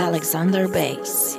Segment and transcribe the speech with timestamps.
[0.00, 1.29] AlexUnder Base.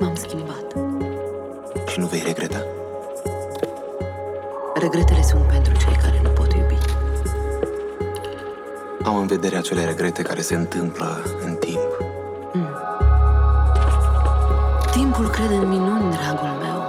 [0.00, 0.66] m-am schimbat.
[1.86, 2.62] Și nu vei regreta?
[4.74, 6.78] Regretele sunt pentru cei care nu pot iubi.
[9.04, 11.96] Am în vedere acele regrete care se întâmplă în timp.
[12.52, 12.68] Mm.
[14.90, 16.80] Timpul crede în minuni, dragul meu.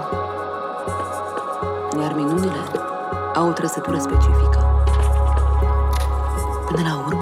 [2.02, 2.62] Iar minunile
[3.34, 4.84] au o trăsătură specifică.
[6.66, 7.19] Până la urmă,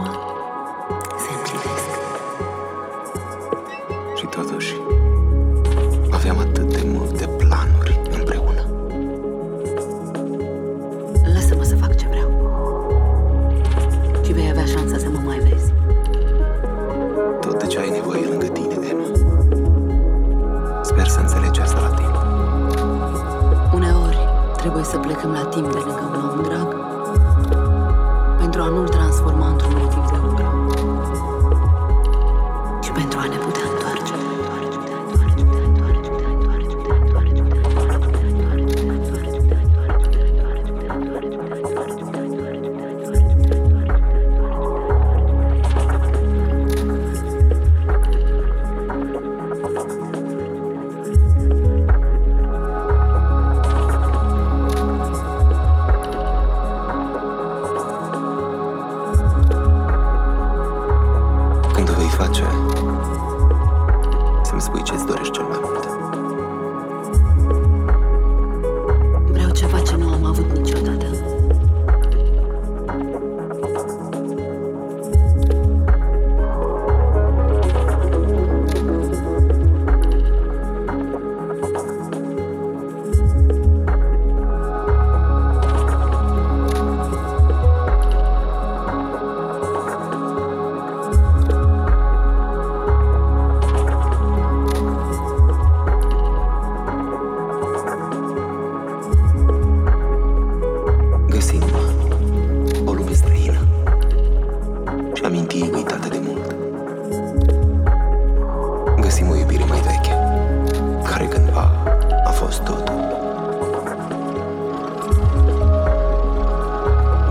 [112.58, 113.06] fost totul.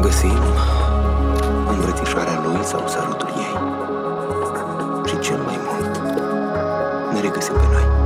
[0.02, 0.40] Găsim
[1.70, 3.56] îmbrățișarea lui sau sărutul ei.
[5.06, 5.98] Și cel mai mult
[7.14, 7.97] ne regăsim pe noi.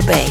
[0.00, 0.29] AlexUnder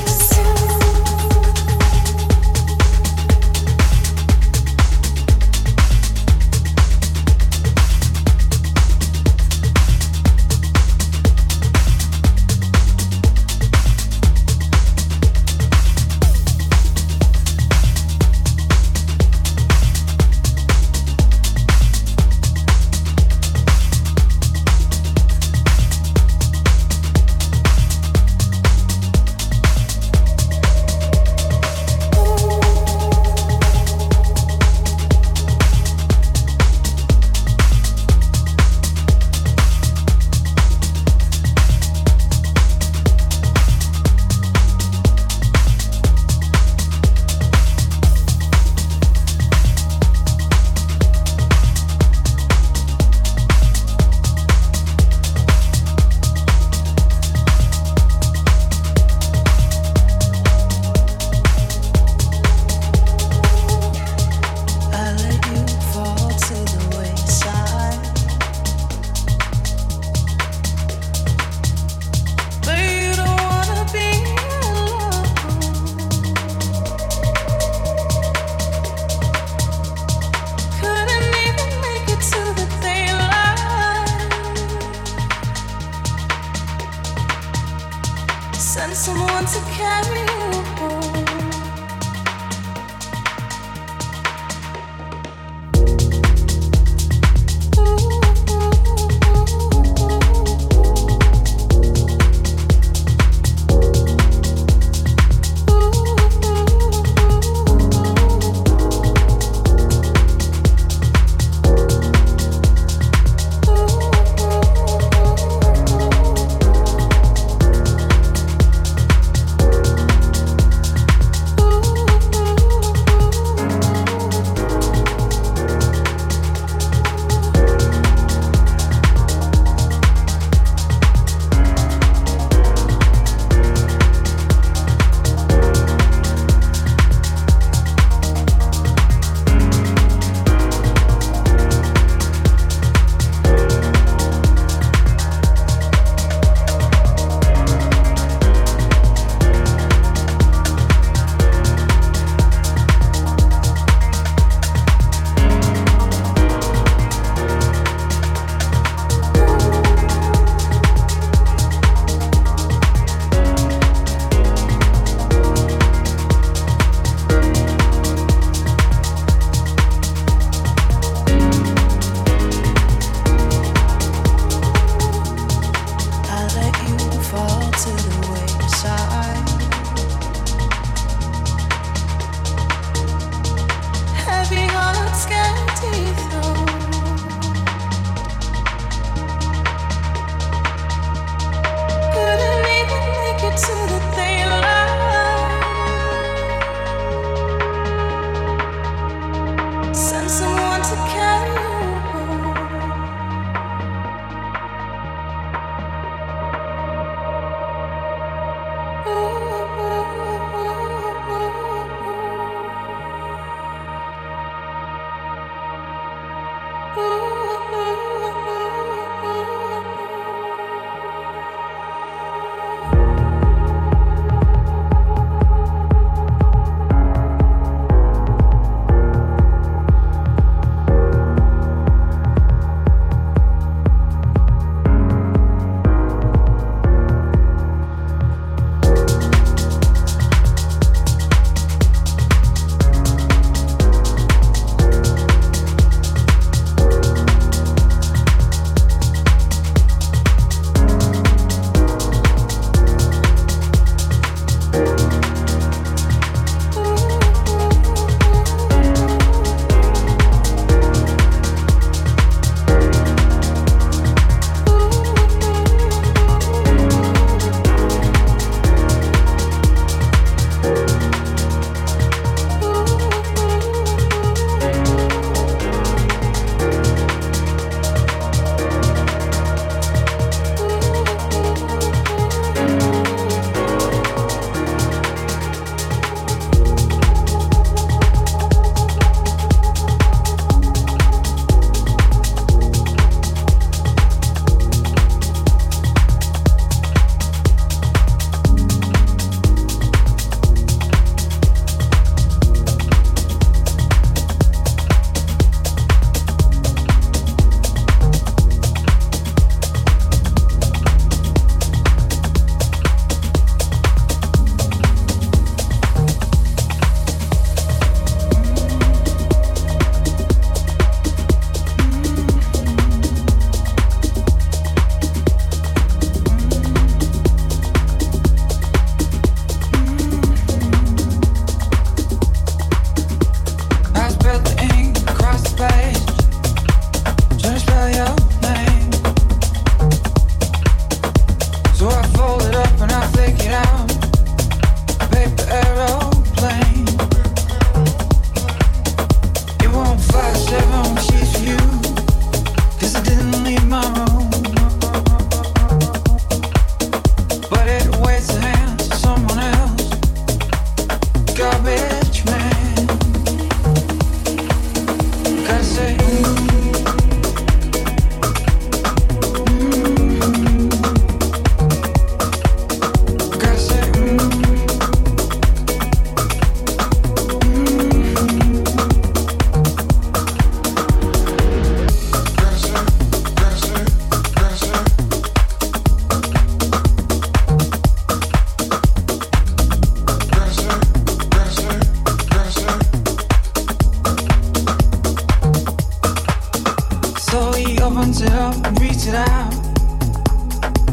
[398.01, 399.51] until I reach it out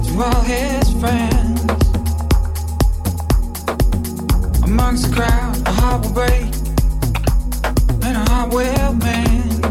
[0.04, 1.61] to all his friends.
[4.64, 6.50] Amongst the crowd, a heart will break
[8.02, 9.64] and a heart will mend.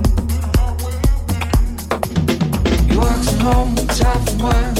[2.89, 4.77] He walks home, tired from work.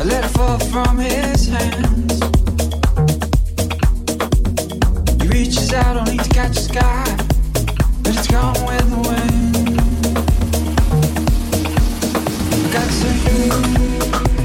[0.00, 2.20] A letter fall from his hands.
[5.22, 7.04] He reaches out, only to catch the sky,
[8.02, 9.79] but it's gone with the wind
[12.72, 14.39] got to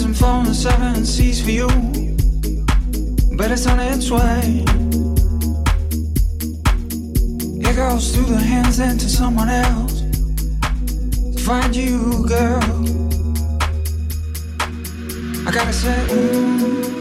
[0.00, 1.66] rise and fall seven seas for you,
[3.36, 4.64] but it's on its way.
[7.68, 10.00] It goes through the hands into someone else
[11.34, 12.62] to find you, girl.
[15.46, 16.99] I gotta say, ooh.